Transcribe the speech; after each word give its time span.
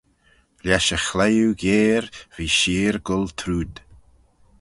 Lesh 0.67 0.91
e 0.95 0.99
chliwe 1.05 1.53
geyre 1.61 2.09
v'eh 2.33 2.53
sheer 2.57 2.95
goll 3.07 3.29
trooid. 3.39 3.75